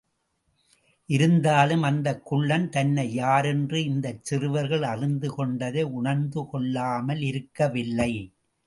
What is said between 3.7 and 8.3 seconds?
இந்தச் சிறுவர்கள் அறிந்துகொண்டதை உணர்ந்துகொள்ளாமலிருக்கவில்லை.